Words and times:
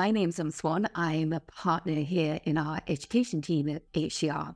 my 0.00 0.10
name's 0.10 0.40
Em 0.40 0.50
Swann. 0.50 0.88
I'm 0.94 1.34
a 1.34 1.40
partner 1.40 1.92
here 1.92 2.40
in 2.44 2.56
our 2.56 2.80
education 2.88 3.42
team 3.42 3.68
at 3.68 3.82
HCR. 3.92 4.54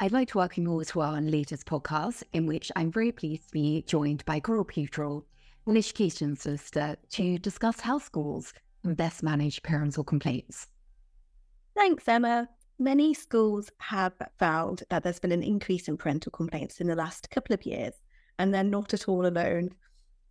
I'd 0.00 0.10
like 0.10 0.26
to 0.30 0.38
welcome 0.38 0.64
you 0.64 0.72
all 0.72 0.84
to 0.86 1.02
our 1.02 1.20
latest 1.20 1.66
podcast, 1.66 2.24
in 2.32 2.46
which 2.46 2.72
I'm 2.74 2.90
very 2.90 3.12
pleased 3.12 3.46
to 3.46 3.52
be 3.52 3.82
joined 3.82 4.24
by 4.24 4.40
Coral 4.40 4.64
Peutrill, 4.64 5.22
an 5.68 5.76
education 5.76 6.34
solicitor, 6.34 6.96
to 7.10 7.38
discuss 7.38 7.78
how 7.78 8.00
schools 8.00 8.52
can 8.82 8.94
best 8.94 9.22
manage 9.22 9.62
parental 9.62 10.02
complaints. 10.02 10.66
Thanks, 11.76 12.08
Emma. 12.08 12.48
Many 12.80 13.14
schools 13.14 13.70
have 13.78 14.14
found 14.36 14.82
that 14.90 15.04
there's 15.04 15.20
been 15.20 15.30
an 15.30 15.44
increase 15.44 15.86
in 15.86 15.96
parental 15.96 16.32
complaints 16.32 16.80
in 16.80 16.88
the 16.88 16.96
last 16.96 17.30
couple 17.30 17.54
of 17.54 17.64
years, 17.64 17.94
and 18.40 18.52
they're 18.52 18.64
not 18.64 18.94
at 18.94 19.06
all 19.06 19.26
alone. 19.26 19.70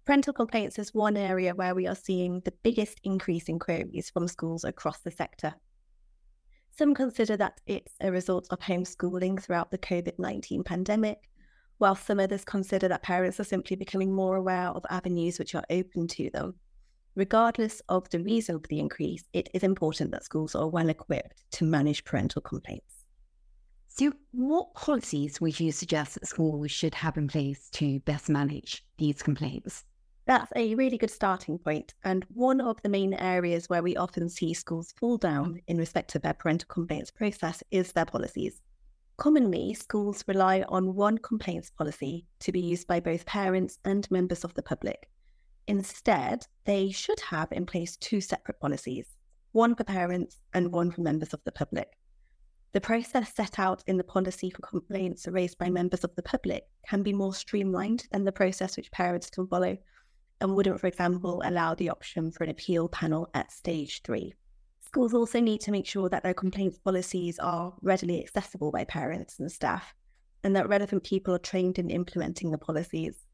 Parental 0.10 0.34
complaints 0.34 0.80
is 0.80 0.92
one 0.92 1.16
area 1.16 1.54
where 1.54 1.76
we 1.76 1.86
are 1.86 1.94
seeing 1.94 2.40
the 2.40 2.54
biggest 2.64 3.00
increase 3.04 3.48
in 3.48 3.60
queries 3.60 4.10
from 4.10 4.28
schools 4.28 4.64
across 4.64 5.02
the 5.02 5.12
sector. 5.12 5.54
Some 6.76 6.96
consider 6.96 7.38
that 7.38 7.62
it's 7.68 7.94
a 8.02 8.12
result 8.12 8.48
of 8.50 8.58
homeschooling 8.58 9.40
throughout 9.40 9.70
the 9.70 9.78
COVID 9.78 10.18
19 10.18 10.64
pandemic, 10.64 11.30
while 11.78 11.94
some 11.94 12.20
others 12.20 12.44
consider 12.44 12.88
that 12.88 13.04
parents 13.04 13.40
are 13.40 13.44
simply 13.44 13.76
becoming 13.76 14.12
more 14.12 14.36
aware 14.36 14.70
of 14.70 14.84
avenues 14.90 15.38
which 15.38 15.54
are 15.54 15.64
open 15.70 16.08
to 16.08 16.32
them. 16.32 16.56
Regardless 17.14 17.80
of 17.88 18.10
the 18.10 18.24
reason 18.24 18.60
for 18.60 18.68
the 18.68 18.80
increase, 18.80 19.26
it 19.34 19.48
is 19.54 19.62
important 19.62 20.10
that 20.10 20.24
schools 20.24 20.56
are 20.56 20.70
well 20.70 20.90
equipped 20.90 21.44
to 21.52 21.66
manage 21.66 22.04
parental 22.04 22.42
complaints. 22.42 23.06
So, 23.90 24.12
what 24.32 24.74
policies 24.74 25.40
would 25.40 25.60
you 25.60 25.72
suggest 25.72 26.16
that 26.16 26.26
schools 26.26 26.72
should 26.72 26.96
have 26.96 27.16
in 27.16 27.28
place 27.28 27.70
to 27.74 28.00
best 28.00 28.28
manage 28.28 28.84
these 28.98 29.22
complaints? 29.22 29.86
That's 30.30 30.52
a 30.56 30.76
really 30.76 31.00
good 31.00 31.10
starting 31.10 31.58
point, 31.58 31.96
and 32.04 32.24
one 32.36 32.62
of 32.62 32.80
the 32.84 32.90
main 32.90 33.16
areas 33.16 33.68
where 33.68 33.82
we 33.82 33.98
often 33.98 34.30
see 34.30 34.54
schools 34.54 34.94
fall 35.00 35.18
down 35.18 35.60
in 35.66 35.80
respect 35.80 36.12
to 36.12 36.20
their 36.20 36.36
parental 36.36 36.68
complaints 36.68 37.10
process 37.10 37.64
is 37.72 37.94
their 37.94 38.06
policies. 38.06 38.62
Commonly, 39.18 39.74
schools 39.74 40.24
rely 40.28 40.64
on 40.70 40.94
one 40.94 41.18
complaints 41.18 41.72
policy 41.72 42.28
to 42.42 42.52
be 42.52 42.60
used 42.60 42.86
by 42.86 43.00
both 43.00 43.26
parents 43.26 43.80
and 43.86 44.08
members 44.12 44.44
of 44.44 44.54
the 44.54 44.62
public. 44.62 45.10
Instead, 45.66 46.46
they 46.64 46.92
should 46.92 47.20
have 47.22 47.52
in 47.52 47.66
place 47.66 47.98
two 47.98 48.22
separate 48.22 48.60
policies 48.60 49.16
one 49.54 49.74
for 49.74 49.84
parents 49.84 50.42
and 50.54 50.72
one 50.72 50.92
for 50.92 51.02
members 51.02 51.34
of 51.34 51.44
the 51.44 51.52
public. 51.52 51.98
The 52.74 52.82
process 52.82 53.34
set 53.34 53.58
out 53.58 53.84
in 53.88 53.98
the 53.98 54.04
policy 54.04 54.52
for 54.52 54.62
complaints 54.62 55.28
raised 55.28 55.58
by 55.58 55.72
members 55.72 56.04
of 56.04 56.16
the 56.16 56.22
public 56.22 56.68
can 56.88 57.02
be 57.02 57.14
more 57.14 57.34
streamlined 57.34 58.06
than 58.12 58.26
the 58.26 58.32
process 58.32 58.78
which 58.78 58.92
parents 58.92 59.32
can 59.32 59.48
follow 59.48 59.76
and 60.42 60.56
wouldn't, 60.56 60.80
for 60.80 60.88
example, 60.88 61.42
allow 61.46 61.76
the 61.76 61.90
option 61.90 62.32
for 62.32 62.44
an 62.44 62.50
appeal 62.50 62.88
panel 62.90 63.30
at 63.34 63.52
stage 63.52 64.02
three. 64.04 64.34
Schools 64.86 65.14
also 65.14 65.40
need 65.40 65.62
to 65.62 65.72
make 65.72 65.86
sure 65.86 66.10
that 66.10 66.24
their 66.24 66.34
complaints 66.34 66.80
policies 66.80 67.38
are 67.40 67.74
readily 67.82 68.24
accessible 68.24 68.72
by 68.72 68.84
parents 68.86 69.40
and 69.40 69.52
staff, 69.52 69.94
and 70.44 70.56
that 70.56 70.70
relevant 70.70 71.04
people 71.04 71.36
are 71.36 71.40
trained 71.40 71.78
in 71.78 71.90
implementing 71.90 72.50
the 72.50 72.58
policies. 72.58 73.26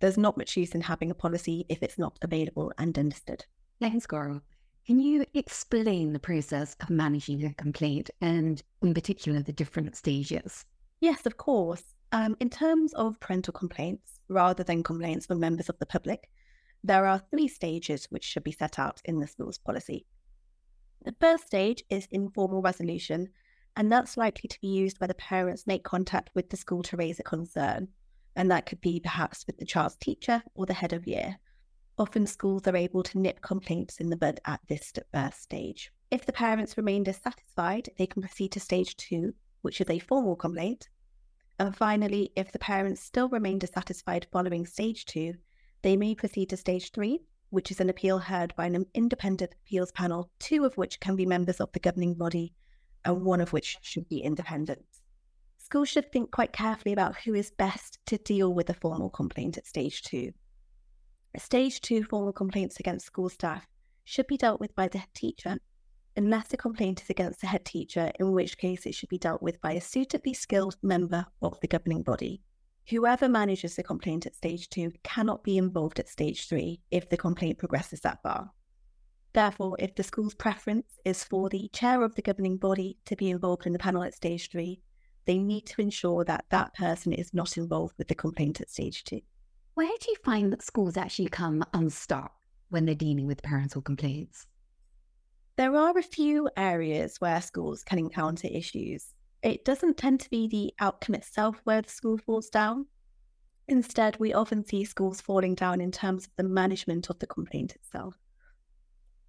There's 0.00 0.18
not 0.18 0.36
much 0.36 0.56
use 0.56 0.74
in 0.74 0.80
having 0.80 1.10
a 1.10 1.14
policy 1.14 1.64
if 1.68 1.82
it's 1.82 1.98
not 1.98 2.18
available 2.22 2.72
and 2.78 2.96
understood. 2.98 3.44
Thanks, 3.80 4.06
Coral. 4.06 4.42
Can 4.86 5.00
you 5.00 5.24
explain 5.34 6.12
the 6.12 6.18
process 6.18 6.76
of 6.80 6.90
managing 6.90 7.44
a 7.44 7.54
complaint 7.54 8.10
and, 8.20 8.62
in 8.82 8.94
particular, 8.94 9.40
the 9.40 9.52
different 9.52 9.96
stages? 9.96 10.64
Yes, 11.00 11.24
of 11.24 11.36
course. 11.36 11.82
Um, 12.10 12.36
in 12.40 12.50
terms 12.50 12.92
of 12.94 13.18
parental 13.20 13.52
complaints, 13.52 14.20
rather 14.28 14.62
than 14.62 14.82
complaints 14.82 15.26
from 15.26 15.40
members 15.40 15.68
of 15.68 15.78
the 15.78 15.86
public, 15.86 16.28
there 16.84 17.06
are 17.06 17.22
three 17.30 17.48
stages 17.48 18.06
which 18.10 18.24
should 18.24 18.44
be 18.44 18.52
set 18.52 18.78
out 18.78 19.00
in 19.04 19.20
the 19.20 19.26
school's 19.26 19.58
policy. 19.58 20.06
The 21.04 21.14
first 21.20 21.46
stage 21.46 21.82
is 21.90 22.06
informal 22.10 22.62
resolution, 22.62 23.28
and 23.76 23.90
that's 23.90 24.16
likely 24.16 24.48
to 24.48 24.60
be 24.60 24.68
used 24.68 25.00
where 25.00 25.08
the 25.08 25.14
parents 25.14 25.66
make 25.66 25.84
contact 25.84 26.30
with 26.34 26.50
the 26.50 26.56
school 26.56 26.82
to 26.84 26.96
raise 26.96 27.18
a 27.18 27.24
concern. 27.24 27.88
And 28.34 28.50
that 28.50 28.66
could 28.66 28.80
be 28.80 29.00
perhaps 29.00 29.46
with 29.46 29.58
the 29.58 29.66
child's 29.66 29.96
teacher 29.96 30.42
or 30.54 30.66
the 30.66 30.74
head 30.74 30.92
of 30.92 31.06
year. 31.06 31.38
Often 31.98 32.26
schools 32.26 32.66
are 32.66 32.76
able 32.76 33.02
to 33.02 33.18
nip 33.18 33.40
complaints 33.42 33.98
in 33.98 34.10
the 34.10 34.16
bud 34.16 34.40
at 34.46 34.60
this 34.68 34.92
first 34.92 35.00
uh, 35.12 35.30
stage. 35.30 35.92
If 36.10 36.26
the 36.26 36.32
parents 36.32 36.76
remain 36.76 37.04
dissatisfied, 37.04 37.90
they 37.98 38.06
can 38.06 38.22
proceed 38.22 38.52
to 38.52 38.60
stage 38.60 38.96
two, 38.96 39.34
which 39.60 39.80
is 39.80 39.90
a 39.90 39.98
formal 39.98 40.36
complaint. 40.36 40.88
And 41.58 41.76
finally, 41.76 42.32
if 42.34 42.52
the 42.52 42.58
parents 42.58 43.02
still 43.02 43.28
remain 43.28 43.58
dissatisfied 43.58 44.26
following 44.32 44.66
stage 44.66 45.04
two, 45.04 45.34
they 45.82 45.96
may 45.96 46.14
proceed 46.14 46.48
to 46.50 46.56
stage 46.56 46.92
three, 46.92 47.20
which 47.50 47.70
is 47.70 47.80
an 47.80 47.90
appeal 47.90 48.18
heard 48.18 48.54
by 48.56 48.66
an 48.66 48.86
independent 48.94 49.52
appeals 49.52 49.92
panel, 49.92 50.30
two 50.38 50.64
of 50.64 50.76
which 50.76 51.00
can 51.00 51.16
be 51.16 51.26
members 51.26 51.60
of 51.60 51.70
the 51.72 51.80
governing 51.80 52.14
body, 52.14 52.54
and 53.04 53.24
one 53.24 53.40
of 53.40 53.52
which 53.52 53.76
should 53.82 54.08
be 54.08 54.20
independent. 54.20 54.84
Schools 55.58 55.88
should 55.88 56.10
think 56.12 56.30
quite 56.30 56.52
carefully 56.52 56.92
about 56.92 57.16
who 57.16 57.34
is 57.34 57.50
best 57.50 57.98
to 58.06 58.18
deal 58.18 58.52
with 58.52 58.70
a 58.70 58.74
formal 58.74 59.10
complaint 59.10 59.58
at 59.58 59.66
stage 59.66 60.02
two. 60.02 60.32
Stage 61.36 61.80
two 61.80 62.04
formal 62.04 62.32
complaints 62.32 62.78
against 62.78 63.06
school 63.06 63.28
staff 63.28 63.66
should 64.04 64.26
be 64.26 64.36
dealt 64.36 64.60
with 64.60 64.74
by 64.74 64.88
the 64.88 65.02
teacher, 65.14 65.58
unless 66.16 66.48
the 66.48 66.56
complaint 66.56 67.02
is 67.02 67.10
against 67.10 67.40
the 67.40 67.46
head 67.46 67.64
teacher, 67.64 68.12
in 68.20 68.32
which 68.32 68.58
case 68.58 68.86
it 68.86 68.94
should 68.94 69.08
be 69.08 69.18
dealt 69.18 69.42
with 69.42 69.60
by 69.60 69.72
a 69.72 69.80
suitably 69.80 70.34
skilled 70.34 70.76
member 70.82 71.26
of 71.40 71.58
the 71.60 71.68
governing 71.68 72.02
body. 72.02 72.42
Whoever 72.90 73.28
manages 73.28 73.76
the 73.76 73.82
complaint 73.82 74.26
at 74.26 74.34
stage 74.34 74.68
two 74.68 74.92
cannot 75.02 75.44
be 75.44 75.56
involved 75.56 76.00
at 76.00 76.08
stage 76.08 76.48
three 76.48 76.80
if 76.90 77.08
the 77.08 77.16
complaint 77.16 77.58
progresses 77.58 78.00
that 78.00 78.22
far. 78.22 78.50
Therefore, 79.32 79.76
if 79.78 79.94
the 79.94 80.02
school's 80.02 80.34
preference 80.34 80.98
is 81.04 81.24
for 81.24 81.48
the 81.48 81.68
chair 81.72 82.02
of 82.02 82.14
the 82.14 82.22
governing 82.22 82.58
body 82.58 82.98
to 83.06 83.16
be 83.16 83.30
involved 83.30 83.66
in 83.66 83.72
the 83.72 83.78
panel 83.78 84.02
at 84.02 84.14
stage 84.14 84.50
three, 84.50 84.82
they 85.24 85.38
need 85.38 85.66
to 85.66 85.80
ensure 85.80 86.24
that 86.24 86.44
that 86.50 86.74
person 86.74 87.12
is 87.12 87.32
not 87.32 87.56
involved 87.56 87.94
with 87.96 88.08
the 88.08 88.14
complaint 88.14 88.60
at 88.60 88.68
stage 88.68 89.04
two. 89.04 89.20
Where 89.74 89.88
do 90.00 90.10
you 90.10 90.16
find 90.24 90.52
that 90.52 90.62
schools 90.62 90.96
actually 90.96 91.28
come 91.28 91.64
unstuck 91.72 92.32
when 92.68 92.84
they're 92.84 92.94
dealing 92.94 93.26
with 93.26 93.42
parental 93.42 93.80
complaints? 93.80 94.46
There 95.56 95.76
are 95.76 95.96
a 95.96 96.02
few 96.02 96.50
areas 96.56 97.16
where 97.20 97.40
schools 97.40 97.84
can 97.84 97.98
encounter 97.98 98.48
issues 98.48 99.14
it 99.42 99.64
doesn't 99.64 99.96
tend 99.96 100.20
to 100.20 100.30
be 100.30 100.46
the 100.46 100.72
outcome 100.78 101.14
itself 101.14 101.60
where 101.64 101.82
the 101.82 101.90
school 101.90 102.18
falls 102.18 102.48
down. 102.48 102.86
Instead, 103.68 104.18
we 104.18 104.32
often 104.32 104.64
see 104.64 104.84
schools 104.84 105.20
falling 105.20 105.54
down 105.54 105.80
in 105.80 105.90
terms 105.90 106.26
of 106.26 106.32
the 106.36 106.44
management 106.44 107.10
of 107.10 107.18
the 107.18 107.26
complaint 107.26 107.74
itself. 107.74 108.16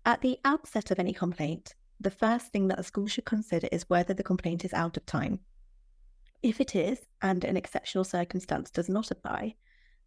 At 0.06 0.22
the 0.22 0.38
outset 0.44 0.92
of 0.92 1.00
any 1.00 1.14
complaint, 1.14 1.76
the 2.00 2.12
first 2.12 2.48
thing 2.48 2.68
that 2.68 2.80
a 2.80 2.84
school 2.84 3.08
should 3.08 3.26
consider 3.26 3.68
is 3.72 3.90
whether 3.90 4.14
the 4.14 4.24
complaint 4.24 4.66
is 4.66 4.74
out 4.74 4.98
of 4.98 5.06
time. 5.06 5.40
If 6.42 6.60
it 6.60 6.76
is, 6.76 7.00
and 7.22 7.44
an 7.46 7.56
exceptional 7.56 8.04
circumstance 8.04 8.70
does 8.70 8.90
not 8.90 9.12
apply, 9.12 9.56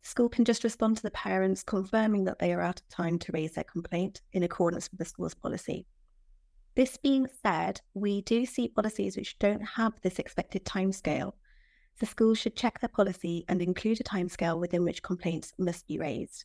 the 0.02 0.08
school 0.08 0.28
can 0.28 0.44
just 0.44 0.64
respond 0.64 0.98
to 0.98 1.02
the 1.02 1.10
parents 1.12 1.62
confirming 1.62 2.24
that 2.24 2.38
they 2.38 2.52
are 2.52 2.60
out 2.60 2.80
of 2.80 2.88
time 2.88 3.18
to 3.20 3.32
raise 3.32 3.54
their 3.54 3.64
complaint 3.64 4.20
in 4.32 4.42
accordance 4.42 4.90
with 4.90 4.98
the 4.98 5.04
school's 5.06 5.34
policy. 5.34 5.86
This 6.76 6.98
being 6.98 7.26
said, 7.42 7.80
we 7.94 8.20
do 8.20 8.44
see 8.44 8.68
policies 8.68 9.16
which 9.16 9.38
don't 9.38 9.62
have 9.62 9.94
this 10.02 10.18
expected 10.18 10.66
timescale. 10.66 11.32
The 12.00 12.04
schools 12.04 12.36
should 12.36 12.54
check 12.54 12.80
their 12.80 12.90
policy 12.90 13.46
and 13.48 13.62
include 13.62 13.98
a 13.98 14.04
timescale 14.04 14.60
within 14.60 14.84
which 14.84 15.02
complaints 15.02 15.54
must 15.58 15.86
be 15.86 15.98
raised. 15.98 16.44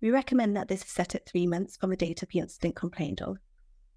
We 0.00 0.10
recommend 0.10 0.56
that 0.56 0.66
this 0.66 0.82
is 0.82 0.88
set 0.88 1.14
at 1.14 1.26
three 1.26 1.46
months 1.46 1.76
from 1.76 1.90
the 1.90 1.96
date 1.96 2.24
of 2.24 2.28
the 2.30 2.40
incident 2.40 2.74
complained 2.74 3.22
of. 3.22 3.36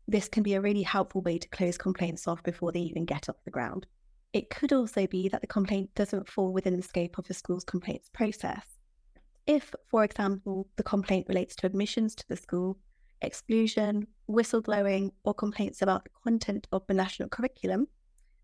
This 0.07 0.29
can 0.29 0.43
be 0.43 0.53
a 0.53 0.61
really 0.61 0.83
helpful 0.83 1.21
way 1.21 1.39
to 1.39 1.49
close 1.49 1.79
complaints 1.79 2.27
off 2.27 2.43
before 2.43 2.71
they 2.71 2.81
even 2.81 3.05
get 3.05 3.27
off 3.27 3.43
the 3.43 3.49
ground. 3.49 3.87
It 4.33 4.51
could 4.51 4.71
also 4.71 5.07
be 5.07 5.29
that 5.29 5.41
the 5.41 5.47
complaint 5.47 5.89
doesn't 5.95 6.29
fall 6.29 6.53
within 6.53 6.77
the 6.77 6.83
scope 6.83 7.17
of 7.17 7.27
the 7.27 7.33
school's 7.33 7.63
complaints 7.63 8.07
process. 8.13 8.77
If, 9.47 9.73
for 9.87 10.03
example, 10.03 10.67
the 10.75 10.83
complaint 10.83 11.25
relates 11.27 11.55
to 11.55 11.65
admissions 11.65 12.13
to 12.15 12.27
the 12.29 12.37
school 12.37 12.77
exclusion, 13.21 14.07
whistleblowing, 14.29 15.11
or 15.23 15.33
complaints 15.33 15.81
about 15.81 16.03
the 16.03 16.09
content 16.23 16.67
of 16.71 16.85
the 16.87 16.93
national 16.93 17.29
curriculum, 17.29 17.87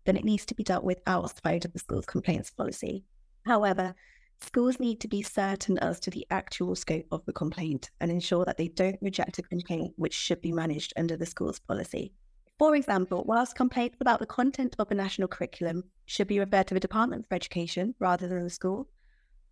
then 0.04 0.16
it 0.16 0.24
needs 0.24 0.46
to 0.46 0.54
be 0.54 0.62
dealt 0.62 0.84
with 0.84 1.00
outside 1.06 1.64
of 1.64 1.72
the 1.72 1.78
school's 1.78 2.06
complaints 2.06 2.50
policy. 2.50 3.04
However, 3.44 3.94
schools 4.40 4.80
need 4.80 5.00
to 5.00 5.08
be 5.08 5.22
certain 5.22 5.78
as 5.78 6.00
to 6.00 6.10
the 6.10 6.26
actual 6.30 6.74
scope 6.76 7.06
of 7.12 7.24
the 7.26 7.32
complaint 7.32 7.90
and 8.00 8.10
ensure 8.10 8.44
that 8.44 8.56
they 8.56 8.68
don't 8.68 8.98
reject 9.02 9.38
a 9.38 9.42
complaint 9.42 9.92
which 9.96 10.14
should 10.14 10.40
be 10.40 10.52
managed 10.52 10.92
under 10.96 11.16
the 11.16 11.26
school's 11.26 11.58
policy. 11.58 12.12
For 12.58 12.74
example, 12.74 13.24
whilst 13.24 13.54
complaints 13.54 13.98
about 14.00 14.18
the 14.18 14.26
content 14.26 14.74
of 14.78 14.88
the 14.88 14.94
national 14.94 15.28
curriculum 15.28 15.84
should 16.06 16.26
be 16.26 16.40
referred 16.40 16.66
to 16.68 16.74
the 16.74 16.80
Department 16.80 17.26
for 17.28 17.34
Education 17.34 17.94
rather 18.00 18.26
than 18.26 18.42
the 18.42 18.50
school, 18.50 18.88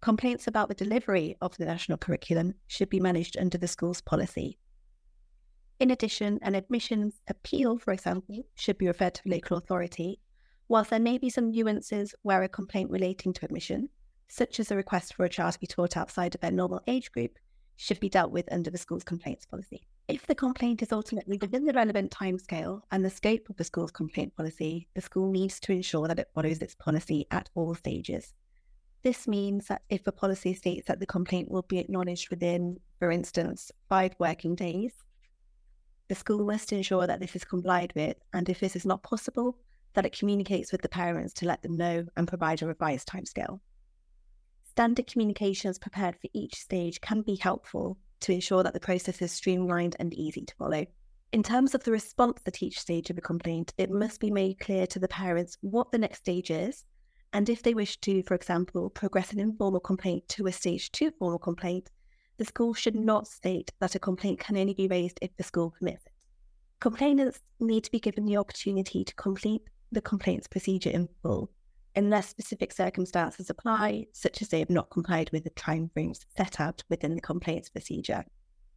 complaints 0.01 0.47
about 0.47 0.69
the 0.69 0.75
delivery 0.75 1.37
of 1.41 1.57
the 1.57 1.65
national 1.65 1.99
curriculum 1.99 2.55
should 2.67 2.91
be 2.91 3.01
managed 3.01 3.37
under 3.39 3.59
the 3.59 3.69
school's 3.69 4.01
policy. 4.01 4.59
In 5.79 5.91
addition, 5.91 6.39
an 6.41 6.55
admissions 6.55 7.21
appeal, 7.29 7.79
for 7.79 7.93
example, 7.93 8.47
should 8.55 8.79
be 8.79 8.87
referred 8.87 9.15
to 9.15 9.23
the 9.25 9.31
local 9.31 9.59
authority, 9.59 10.21
whilst 10.69 10.89
there 10.89 10.99
may 10.99 11.19
be 11.19 11.29
some 11.29 11.51
nuances 11.51 12.15
where 12.23 12.43
a 12.43 12.49
complaint 12.49 12.91
relating 12.91 13.35
to 13.35 13.45
admission, 13.45 13.91
such 14.27 14.59
as 14.59 14.71
a 14.71 14.77
request 14.77 15.15
for 15.15 15.27
a 15.27 15.29
child 15.29 15.53
to 15.53 15.61
be 15.61 15.67
taught 15.67 15.97
outside 15.97 16.35
of 16.35 16.41
their 16.41 16.51
normal 16.51 16.81
age 16.87 17.13
group, 17.13 17.39
should 17.77 18.01
be 18.01 18.09
dealt 18.09 18.31
with 18.31 18.51
under 18.51 18.71
the 18.71 18.79
school's 18.79 19.05
complaints 19.05 19.45
policy. 19.45 19.87
If 20.09 20.27
the 20.27 20.35
complaint 20.35 20.81
is 20.81 20.93
ultimately 20.93 21.37
within 21.37 21.67
the 21.67 21.75
relevant 21.75 22.11
timescale 22.11 22.81
and 22.91 23.05
the 23.05 23.11
scope 23.11 23.51
of 23.51 23.57
the 23.57 23.65
school's 23.65 23.91
complaint 23.91 24.35
policy, 24.35 24.89
the 24.95 25.03
school 25.03 25.31
needs 25.31 25.61
to 25.61 25.73
ensure 25.73 26.09
that 26.09 26.19
it 26.19 26.31
follows 26.35 26.59
its 26.59 26.75
policy 26.75 27.27
at 27.31 27.51
all 27.55 27.75
stages. 27.75 28.33
This 29.03 29.29
means 29.29 29.67
that 29.67 29.83
if 29.91 30.07
a 30.07 30.13
policy 30.13 30.55
states 30.55 30.89
that 30.89 31.01
the 31.01 31.07
complaint 31.07 31.51
will 31.51 31.63
be 31.63 31.79
acknowledged 31.79 32.31
within, 32.31 32.81
for 32.99 33.11
instance, 33.11 33.71
five 33.91 34.15
working 34.19 34.55
days, 34.55 34.93
the 36.09 36.15
school 36.15 36.45
must 36.45 36.73
ensure 36.73 37.07
that 37.07 37.21
this 37.21 37.35
is 37.35 37.45
complied 37.45 37.93
with, 37.97 38.17
and 38.33 38.49
if 38.49 38.61
this 38.61 38.77
is 38.77 38.87
not 38.87 39.03
possible, 39.03 39.59
that 39.95 40.07
it 40.07 40.17
communicates 40.17 40.73
with 40.73 40.83
the 40.83 40.89
parents 40.89 41.33
to 41.35 41.47
let 41.47 41.63
them 41.63 41.77
know 41.77 42.07
and 42.17 42.29
provide 42.29 42.63
a 42.63 42.67
revised 42.67 43.09
timescale. 43.09 43.61
Standard 44.63 45.07
communications 45.07 45.79
prepared 45.79 46.17
for 46.17 46.29
each 46.35 46.55
stage 46.55 47.01
can 47.01 47.23
be 47.23 47.37
helpful 47.37 47.99
to 48.21 48.33
ensure 48.33 48.63
that 48.63 48.75
the 48.75 48.81
process 48.81 49.23
is 49.23 49.33
streamlined 49.33 49.97
and 49.99 50.13
easy 50.15 50.45
to 50.45 50.55
follow. 50.55 50.87
In 51.33 51.43
terms 51.43 51.75
of 51.75 51.83
the 51.83 51.91
response 51.91 52.41
at 52.47 52.63
each 52.63 52.79
stage 52.79 53.11
of 53.11 53.19
a 53.19 53.23
complaint, 53.23 53.75
it 53.79 53.91
must 53.91 54.21
be 54.21 54.31
made 54.31 54.61
clear 54.61 54.87
to 54.87 54.99
the 54.99 55.09
parents 55.09 55.57
what 55.61 55.91
the 55.91 55.99
next 55.99 56.21
stage 56.21 56.51
is, 56.51 56.85
and 57.33 57.49
if 57.49 57.63
they 57.63 57.75
wish 57.75 57.99
to, 58.03 58.23
for 58.23 58.35
example, 58.35 58.91
progress 58.91 59.33
an 59.33 59.41
informal 59.41 59.81
complaint 59.81 60.29
to 60.29 60.47
a 60.47 60.53
stage 60.53 60.93
two 60.93 61.11
formal 61.19 61.39
complaint, 61.39 61.91
the 62.39 62.45
school 62.45 62.75
should 62.75 62.95
not 62.95 63.27
state 63.27 63.73
that 63.81 63.95
a 63.95 63.99
complaint 63.99 64.39
can 64.39 64.57
only 64.57 64.75
be 64.75 64.89
raised 64.89 65.19
if 65.23 65.35
the 65.37 65.43
school 65.43 65.71
permits 65.71 66.05
it. 66.07 66.13
Complainants 66.81 67.41
need 67.59 67.85
to 67.85 67.91
be 67.91 67.99
given 67.99 68.27
the 68.27 68.37
opportunity 68.37 69.05
to 69.05 69.15
complete 69.15 69.63
the 69.91 70.03
complaints 70.03 70.47
procedure 70.47 70.91
in 70.91 71.09
full, 71.23 71.51
unless 71.95 72.29
specific 72.29 72.73
circumstances 72.73 73.49
apply, 73.49 74.07
such 74.13 74.43
as 74.43 74.49
they 74.49 74.59
have 74.59 74.69
not 74.69 74.91
complied 74.91 75.31
with 75.33 75.45
the 75.45 75.51
timeframes 75.51 76.27
set 76.37 76.61
out 76.61 76.85
within 76.91 77.15
the 77.15 77.21
complaints 77.21 77.71
procedure. 77.71 78.25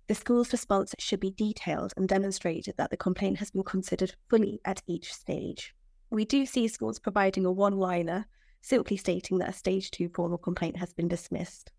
The 0.08 0.16
school's 0.16 0.54
response 0.54 0.96
should 0.98 1.20
be 1.20 1.32
detailed 1.32 1.94
and 1.98 2.08
demonstrate 2.08 2.68
that 2.78 2.90
the 2.90 2.98
complaint 2.98 3.38
has 3.38 3.52
been 3.52 3.64
considered 3.64 4.16
fully 4.30 4.62
at 4.64 4.82
each 4.88 5.14
stage. 5.14 5.76
We 6.10 6.26
do 6.26 6.46
see 6.46 6.68
schools 6.68 6.98
providing 6.98 7.46
a 7.46 7.52
one 7.52 7.78
liner 7.78 8.26
simply 8.62 8.98
stating 8.98 9.38
that 9.40 9.50
a 9.50 9.54
stage 9.54 9.92
two 9.92 10.10
formal 10.10 10.38
complaint 10.38 10.78
has 10.78 10.94
been 10.94 11.08
dismissed 11.08 11.72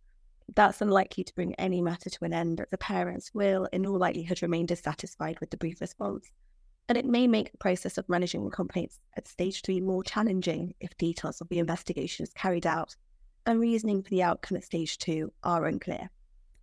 that's 0.55 0.81
unlikely 0.81 1.25
to 1.25 1.35
bring 1.35 1.55
any 1.55 1.81
matter 1.81 2.11
to 2.11 2.25
an 2.25 2.33
end, 2.33 2.65
the 2.71 2.79
parents 2.79 3.33
will, 3.35 3.69
in 3.73 3.87
all 3.87 3.99
likelihood, 3.99 4.43
remain 4.43 4.67
dissatisfied 4.67 5.39
with 5.41 5.51
the 5.51 5.57
brief 5.57 5.81
response. 5.81 6.31
And 6.89 6.99
it 6.99 7.05
may 7.05 7.27
make 7.27 7.53
the 7.53 7.59
process 7.59 7.99
of 7.99 8.09
managing 8.09 8.45
the 8.45 8.51
complaints 8.51 8.99
at 9.17 9.29
stage 9.29 9.63
three 9.63 9.81
more 9.81 10.03
challenging 10.03 10.75
if 10.81 10.97
details 10.97 11.41
of 11.41 11.49
the 11.49 11.59
investigation 11.59 12.25
is 12.25 12.33
carried 12.33 12.67
out 12.67 12.97
and 13.47 13.61
reasoning 13.61 14.03
for 14.03 14.11
the 14.11 14.23
outcome 14.23 14.57
at 14.57 14.65
stage 14.65 14.99
two 14.99 15.33
are 15.45 15.67
unclear. 15.67 16.11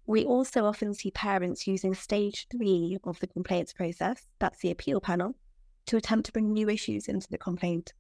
We 0.06 0.26
also 0.26 0.66
often 0.66 0.94
see 0.94 1.12
parents 1.12 1.68
using 1.68 1.94
stage 1.94 2.48
three 2.50 2.98
of 3.04 3.20
the 3.20 3.28
complaints 3.28 3.74
process, 3.74 4.28
that's 4.40 4.60
the 4.60 4.72
appeal 4.72 5.02
panel, 5.02 5.36
to 5.88 5.98
attempt 5.98 6.28
to 6.28 6.32
bring 6.32 6.54
new 6.54 6.70
issues 6.70 7.08
into 7.08 7.30
the 7.30 7.38
complaint. 7.38 7.94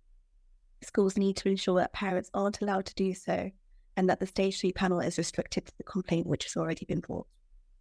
Schools 0.83 1.17
need 1.17 1.37
to 1.37 1.49
ensure 1.49 1.79
that 1.79 1.93
parents 1.93 2.29
aren't 2.33 2.61
allowed 2.61 2.85
to 2.85 2.95
do 2.95 3.13
so 3.13 3.51
and 3.97 4.09
that 4.09 4.19
the 4.19 4.27
stage 4.27 4.59
three 4.59 4.71
panel 4.71 4.99
is 5.01 5.17
restricted 5.17 5.65
to 5.65 5.77
the 5.77 5.83
complaint 5.83 6.27
which 6.27 6.45
has 6.45 6.55
already 6.55 6.85
been 6.85 7.01
brought. 7.01 7.27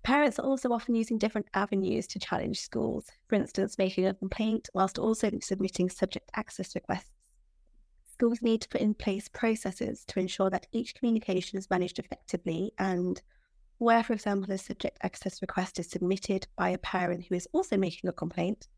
Parents 0.02 0.38
are 0.38 0.46
also 0.46 0.70
often 0.70 0.94
using 0.94 1.18
different 1.18 1.48
avenues 1.52 2.06
to 2.08 2.18
challenge 2.18 2.60
schools, 2.60 3.10
for 3.28 3.34
instance, 3.34 3.76
making 3.76 4.06
a 4.06 4.14
complaint 4.14 4.68
whilst 4.72 4.98
also 4.98 5.30
submitting 5.42 5.90
subject 5.90 6.30
access 6.34 6.74
requests. 6.74 7.10
Schools 8.12 8.40
need 8.40 8.62
to 8.62 8.68
put 8.68 8.80
in 8.80 8.94
place 8.94 9.28
processes 9.28 10.04
to 10.06 10.18
ensure 10.18 10.48
that 10.48 10.68
each 10.72 10.94
communication 10.94 11.58
is 11.58 11.68
managed 11.68 11.98
effectively 11.98 12.72
and 12.78 13.20
where, 13.78 14.02
for 14.02 14.14
example, 14.14 14.50
a 14.52 14.58
subject 14.58 14.96
access 15.02 15.42
request 15.42 15.78
is 15.78 15.90
submitted 15.90 16.46
by 16.56 16.70
a 16.70 16.78
parent 16.78 17.26
who 17.28 17.34
is 17.34 17.46
also 17.52 17.76
making 17.76 18.08
a 18.08 18.12
complaint, 18.12 18.68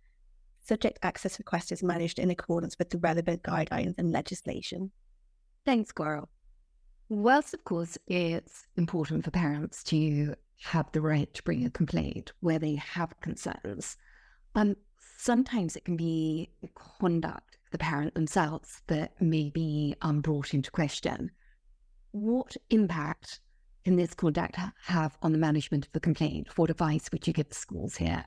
subject 0.60 0.98
access 1.02 1.38
request 1.38 1.70
is 1.70 1.82
managed 1.82 2.18
in 2.18 2.30
accordance 2.30 2.78
with 2.78 2.90
the 2.90 2.98
relevant 2.98 3.42
guidelines 3.42 3.94
and 3.96 4.10
legislation. 4.10 4.90
Thanks, 5.64 5.92
Coral. 5.92 6.28
Whilst, 7.08 7.54
of 7.54 7.64
course, 7.64 7.96
it's 8.06 8.66
important 8.76 9.24
for 9.24 9.30
parents 9.30 9.82
to 9.84 10.34
have 10.64 10.92
the 10.92 11.00
right 11.00 11.32
to 11.32 11.42
bring 11.42 11.64
a 11.64 11.70
complaint 11.70 12.32
where 12.40 12.58
they 12.58 12.74
have 12.74 13.18
concerns, 13.20 13.96
um, 14.54 14.76
sometimes 15.16 15.74
it 15.74 15.84
can 15.84 15.96
be 15.96 16.50
conduct 16.74 17.58
the 17.70 17.78
parent 17.78 18.14
themselves 18.14 18.82
that 18.88 19.20
may 19.20 19.48
be 19.50 19.94
um, 20.02 20.20
brought 20.20 20.52
into 20.52 20.70
question. 20.70 21.30
What 22.10 22.56
impact 22.70 23.40
can 23.84 23.96
this 23.96 24.12
conduct 24.12 24.56
have 24.84 25.16
on 25.22 25.32
the 25.32 25.38
management 25.38 25.86
of 25.86 25.92
the 25.92 26.00
complaint? 26.00 26.58
What 26.58 26.70
advice 26.70 27.10
would 27.10 27.26
you 27.26 27.32
give 27.32 27.48
the 27.48 27.54
schools 27.54 27.96
here? 27.96 28.24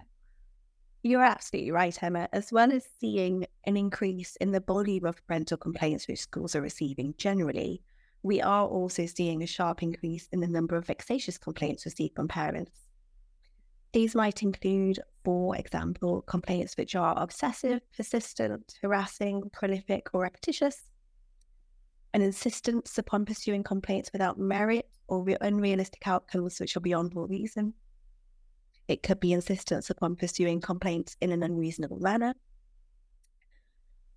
You're 1.03 1.23
absolutely 1.23 1.71
right, 1.71 2.01
Emma. 2.01 2.29
As 2.31 2.51
well 2.51 2.71
as 2.71 2.85
seeing 2.99 3.45
an 3.65 3.77
increase 3.77 4.35
in 4.37 4.51
the 4.51 4.59
volume 4.59 5.05
of 5.05 5.25
parental 5.27 5.57
complaints 5.57 6.07
which 6.07 6.19
schools 6.19 6.55
are 6.55 6.61
receiving 6.61 7.15
generally, 7.17 7.81
we 8.23 8.41
are 8.41 8.65
also 8.67 9.05
seeing 9.05 9.41
a 9.41 9.47
sharp 9.47 9.81
increase 9.81 10.27
in 10.31 10.39
the 10.39 10.47
number 10.47 10.75
of 10.75 10.85
vexatious 10.85 11.37
complaints 11.37 11.85
received 11.85 12.15
from 12.15 12.27
parents. 12.27 12.71
These 13.93 14.15
might 14.15 14.41
include, 14.41 14.99
for 15.25 15.55
example, 15.55 16.21
complaints 16.21 16.77
which 16.77 16.95
are 16.95 17.13
obsessive, 17.21 17.81
persistent, 17.95 18.75
harassing, 18.81 19.49
prolific, 19.51 20.07
or 20.13 20.21
repetitious, 20.21 20.83
an 22.13 22.21
insistence 22.21 22.97
upon 22.97 23.25
pursuing 23.25 23.63
complaints 23.63 24.11
without 24.13 24.37
merit 24.37 24.87
or 25.07 25.25
unrealistic 25.41 26.07
outcomes 26.07 26.59
which 26.59 26.77
are 26.77 26.81
beyond 26.81 27.13
all 27.15 27.27
reason. 27.27 27.73
It 28.87 29.03
could 29.03 29.19
be 29.19 29.33
insistence 29.33 29.89
upon 29.89 30.15
pursuing 30.15 30.61
complaints 30.61 31.17
in 31.21 31.31
an 31.31 31.43
unreasonable 31.43 31.99
manner, 31.99 32.33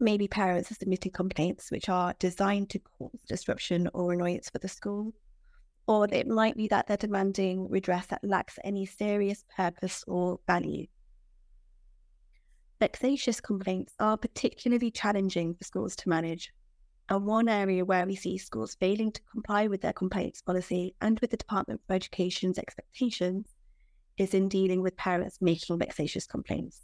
maybe 0.00 0.28
parents 0.28 0.70
are 0.70 0.74
submitting 0.74 1.12
complaints 1.12 1.70
which 1.70 1.88
are 1.88 2.14
designed 2.18 2.70
to 2.70 2.78
cause 2.78 3.20
disruption 3.28 3.88
or 3.94 4.12
annoyance 4.12 4.50
for 4.50 4.58
the 4.58 4.68
school. 4.68 5.12
Or 5.86 6.06
it 6.10 6.26
might 6.26 6.56
be 6.56 6.68
that 6.68 6.86
they're 6.86 6.96
demanding 6.96 7.68
redress 7.68 8.06
that 8.06 8.24
lacks 8.24 8.58
any 8.64 8.86
serious 8.86 9.44
purpose 9.56 10.04
or 10.06 10.40
value. 10.46 10.86
Vexatious 12.80 13.40
complaints 13.40 13.94
are 14.00 14.16
particularly 14.16 14.90
challenging 14.90 15.54
for 15.54 15.64
schools 15.64 15.94
to 15.96 16.08
manage. 16.08 16.52
And 17.08 17.26
one 17.26 17.48
area 17.48 17.84
where 17.84 18.06
we 18.06 18.16
see 18.16 18.38
schools 18.38 18.76
failing 18.80 19.12
to 19.12 19.20
comply 19.30 19.66
with 19.66 19.82
their 19.82 19.92
complaints 19.92 20.40
policy 20.40 20.94
and 21.00 21.20
with 21.20 21.30
the 21.30 21.36
Department 21.36 21.82
for 21.86 21.92
Education's 21.92 22.58
expectations 22.58 23.54
is 24.16 24.32
in 24.32 24.48
dealing 24.48 24.80
with 24.80 24.96
parents 24.96 25.38
making 25.40 25.78
vexatious 25.78 26.26
complaints 26.26 26.80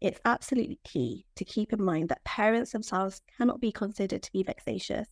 it's 0.00 0.20
absolutely 0.24 0.78
key 0.84 1.24
to 1.36 1.44
keep 1.44 1.72
in 1.72 1.82
mind 1.82 2.08
that 2.08 2.24
parents 2.24 2.72
themselves 2.72 3.22
cannot 3.36 3.60
be 3.60 3.72
considered 3.72 4.22
to 4.22 4.32
be 4.32 4.42
vexatious. 4.42 5.08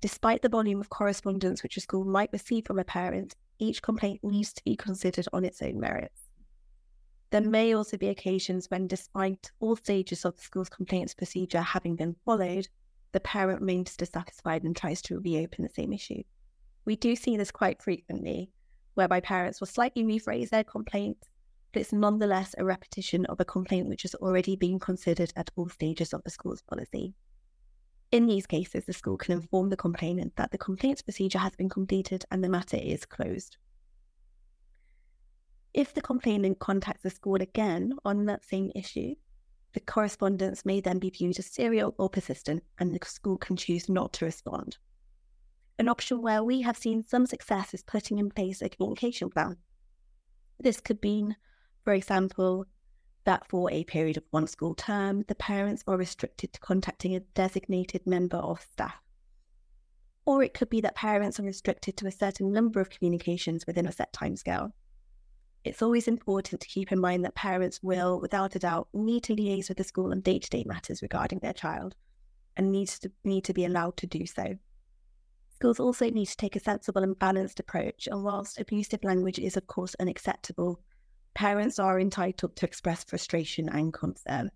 Despite 0.00 0.42
the 0.42 0.48
volume 0.48 0.80
of 0.80 0.90
correspondence 0.90 1.62
which 1.62 1.76
a 1.76 1.80
school 1.80 2.04
might 2.04 2.32
receive 2.32 2.66
from 2.66 2.78
a 2.78 2.84
parent, 2.84 3.34
each 3.58 3.82
complaint 3.82 4.20
needs 4.22 4.52
to 4.52 4.64
be 4.64 4.76
considered 4.76 5.26
on 5.32 5.44
its 5.44 5.62
own 5.62 5.80
merits. 5.80 6.20
There 7.30 7.40
may 7.40 7.74
also 7.74 7.96
be 7.96 8.08
occasions 8.08 8.70
when, 8.70 8.86
despite 8.86 9.50
all 9.60 9.76
stages 9.76 10.24
of 10.24 10.36
the 10.36 10.42
school's 10.42 10.68
complaints 10.68 11.14
procedure 11.14 11.60
having 11.60 11.96
been 11.96 12.16
followed, 12.24 12.68
the 13.12 13.20
parent 13.20 13.60
remains 13.60 13.96
dissatisfied 13.96 14.62
and 14.62 14.76
tries 14.76 15.02
to 15.02 15.20
reopen 15.20 15.64
the 15.64 15.70
same 15.70 15.92
issue. 15.92 16.22
We 16.84 16.96
do 16.96 17.16
see 17.16 17.36
this 17.36 17.50
quite 17.50 17.82
frequently, 17.82 18.50
whereby 18.94 19.20
parents 19.20 19.60
will 19.60 19.66
slightly 19.66 20.04
rephrase 20.04 20.50
their 20.50 20.64
complaint 20.64 21.18
but 21.72 21.80
it's 21.80 21.92
nonetheless 21.92 22.54
a 22.58 22.64
repetition 22.64 23.26
of 23.26 23.40
a 23.40 23.44
complaint 23.44 23.88
which 23.88 24.02
has 24.02 24.14
already 24.16 24.56
been 24.56 24.78
considered 24.78 25.32
at 25.36 25.50
all 25.56 25.68
stages 25.68 26.12
of 26.12 26.22
the 26.24 26.30
school's 26.30 26.62
policy. 26.62 27.14
In 28.10 28.26
these 28.26 28.46
cases, 28.46 28.84
the 28.86 28.92
school 28.92 29.18
can 29.18 29.32
inform 29.32 29.68
the 29.68 29.76
complainant 29.76 30.34
that 30.36 30.50
the 30.50 30.58
complaints 30.58 31.02
procedure 31.02 31.38
has 31.38 31.54
been 31.56 31.68
completed 31.68 32.24
and 32.30 32.42
the 32.42 32.48
matter 32.48 32.78
is 32.80 33.04
closed. 33.04 33.58
If 35.74 35.92
the 35.92 36.00
complainant 36.00 36.58
contacts 36.58 37.02
the 37.02 37.10
school 37.10 37.36
again 37.42 37.92
on 38.04 38.24
that 38.24 38.44
same 38.44 38.72
issue, 38.74 39.14
the 39.74 39.80
correspondence 39.80 40.64
may 40.64 40.80
then 40.80 40.98
be 40.98 41.10
viewed 41.10 41.38
as 41.38 41.46
serial 41.46 41.94
or 41.98 42.08
persistent, 42.08 42.64
and 42.78 42.94
the 42.94 43.06
school 43.06 43.36
can 43.36 43.56
choose 43.56 43.88
not 43.88 44.14
to 44.14 44.24
respond. 44.24 44.78
An 45.78 45.88
option 45.88 46.22
where 46.22 46.42
we 46.42 46.62
have 46.62 46.76
seen 46.76 47.02
some 47.02 47.26
success 47.26 47.74
is 47.74 47.82
putting 47.82 48.18
in 48.18 48.30
place 48.30 48.62
a 48.62 48.70
communication 48.70 49.28
plan. 49.28 49.58
This 50.58 50.80
could 50.80 51.02
mean 51.02 51.36
for 51.88 51.94
example, 51.94 52.66
that 53.24 53.48
for 53.48 53.72
a 53.72 53.82
period 53.84 54.18
of 54.18 54.24
one 54.28 54.46
school 54.46 54.74
term, 54.74 55.24
the 55.26 55.34
parents 55.34 55.82
are 55.86 55.96
restricted 55.96 56.52
to 56.52 56.60
contacting 56.60 57.16
a 57.16 57.20
designated 57.20 58.06
member 58.06 58.36
of 58.36 58.60
staff. 58.60 59.00
Or 60.26 60.42
it 60.42 60.52
could 60.52 60.68
be 60.68 60.82
that 60.82 60.94
parents 60.94 61.40
are 61.40 61.44
restricted 61.44 61.96
to 61.96 62.06
a 62.06 62.12
certain 62.12 62.52
number 62.52 62.78
of 62.78 62.90
communications 62.90 63.66
within 63.66 63.86
a 63.86 63.92
set 63.92 64.12
timescale. 64.12 64.72
It's 65.64 65.80
always 65.80 66.08
important 66.08 66.60
to 66.60 66.68
keep 66.68 66.92
in 66.92 67.00
mind 67.00 67.24
that 67.24 67.34
parents 67.34 67.82
will, 67.82 68.20
without 68.20 68.54
a 68.54 68.58
doubt, 68.58 68.88
need 68.92 69.22
to 69.22 69.34
liaise 69.34 69.70
with 69.70 69.78
the 69.78 69.84
school 69.84 70.10
on 70.10 70.20
day 70.20 70.38
to 70.38 70.50
day 70.50 70.64
matters 70.66 71.00
regarding 71.00 71.38
their 71.38 71.54
child 71.54 71.94
and 72.54 72.70
needs 72.70 72.98
to 72.98 73.10
need 73.24 73.44
to 73.44 73.54
be 73.54 73.64
allowed 73.64 73.96
to 73.96 74.06
do 74.06 74.26
so. 74.26 74.58
Schools 75.54 75.80
also 75.80 76.10
need 76.10 76.26
to 76.26 76.36
take 76.36 76.54
a 76.54 76.60
sensible 76.60 77.02
and 77.02 77.18
balanced 77.18 77.58
approach, 77.58 78.08
and 78.10 78.24
whilst 78.24 78.60
abusive 78.60 79.02
language 79.04 79.38
is, 79.38 79.56
of 79.56 79.66
course, 79.66 79.96
unacceptable, 79.98 80.82
parents 81.38 81.78
are 81.78 82.00
entitled 82.00 82.56
to 82.56 82.66
express 82.66 83.04
frustration 83.04 83.68
and 83.68 83.92
concern. 83.92 84.50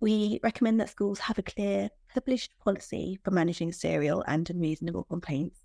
We 0.00 0.40
recommend 0.42 0.80
that 0.80 0.88
schools 0.88 1.18
have 1.18 1.36
a 1.36 1.42
clear, 1.42 1.90
published 2.14 2.52
policy 2.64 3.18
for 3.22 3.30
managing 3.30 3.72
serial 3.72 4.24
and 4.26 4.48
unreasonable 4.48 5.04
complaints. 5.04 5.60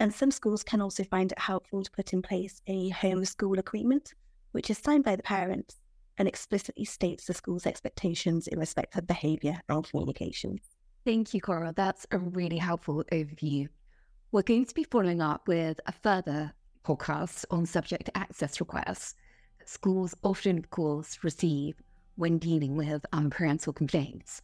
And 0.00 0.12
some 0.12 0.32
schools 0.32 0.64
can 0.64 0.82
also 0.82 1.04
find 1.04 1.30
it 1.30 1.38
helpful 1.38 1.84
to 1.84 1.90
put 1.92 2.12
in 2.12 2.20
place 2.20 2.60
a 2.66 2.88
home 2.88 3.24
school 3.24 3.60
agreement, 3.60 4.12
which 4.50 4.70
is 4.70 4.78
signed 4.78 5.04
by 5.04 5.14
the 5.14 5.22
parents 5.22 5.76
and 6.18 6.26
explicitly 6.26 6.84
states 6.84 7.26
the 7.26 7.34
school's 7.34 7.66
expectations 7.66 8.48
in 8.48 8.58
respect 8.58 8.96
of 8.96 9.06
behaviour 9.06 9.56
and 9.68 9.88
communications. 9.88 10.62
Thank 11.04 11.32
you, 11.32 11.40
Cora. 11.40 11.72
That's 11.76 12.08
a 12.10 12.18
really 12.18 12.58
helpful 12.58 13.04
overview. 13.12 13.68
We're 14.32 14.42
going 14.42 14.64
to 14.64 14.74
be 14.74 14.82
following 14.82 15.22
up 15.22 15.46
with 15.46 15.78
a 15.86 15.92
further 15.92 16.54
podcast 16.84 17.44
on 17.50 17.66
subject 17.66 18.10
access 18.14 18.60
requests 18.60 19.14
that 19.58 19.68
schools 19.68 20.14
often, 20.22 20.58
of 20.58 20.70
course, 20.70 21.18
receive 21.22 21.82
when 22.16 22.38
dealing 22.38 22.76
with 22.76 23.04
um, 23.12 23.24
unparental 23.24 23.72
complaints. 23.72 24.42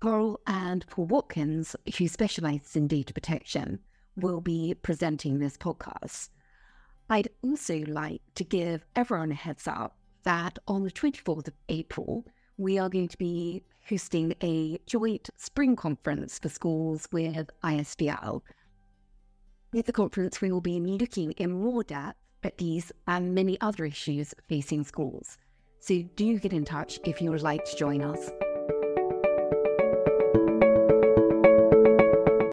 Coral 0.00 0.40
and 0.46 0.86
Paul 0.88 1.06
Watkins, 1.06 1.76
who 1.96 2.08
specialises 2.08 2.76
in 2.76 2.88
data 2.88 3.14
protection, 3.14 3.78
will 4.16 4.40
be 4.40 4.74
presenting 4.82 5.38
this 5.38 5.56
podcast. 5.56 6.28
I'd 7.08 7.28
also 7.42 7.80
like 7.86 8.22
to 8.34 8.44
give 8.44 8.84
everyone 8.96 9.32
a 9.32 9.34
heads 9.34 9.68
up 9.68 9.96
that 10.24 10.58
on 10.66 10.84
the 10.84 10.90
24th 10.90 11.48
of 11.48 11.54
April, 11.68 12.24
we 12.56 12.78
are 12.78 12.88
going 12.88 13.08
to 13.08 13.18
be 13.18 13.62
hosting 13.88 14.34
a 14.42 14.78
joint 14.86 15.28
spring 15.36 15.76
conference 15.76 16.38
for 16.38 16.48
schools 16.48 17.06
with 17.12 17.50
ISBL. 17.62 18.40
With 19.74 19.86
the 19.86 19.92
conference, 19.92 20.40
we 20.40 20.52
will 20.52 20.60
be 20.60 20.78
looking 20.78 21.32
in 21.32 21.50
more 21.50 21.82
depth 21.82 22.16
at 22.44 22.58
these 22.58 22.92
and 23.08 23.34
many 23.34 23.60
other 23.60 23.84
issues 23.84 24.32
facing 24.48 24.84
schools. 24.84 25.36
So 25.80 26.00
do 26.14 26.38
get 26.38 26.52
in 26.52 26.64
touch 26.64 27.00
if 27.02 27.20
you 27.20 27.32
would 27.32 27.42
like 27.42 27.64
to 27.64 27.76
join 27.76 28.00
us. 28.00 28.30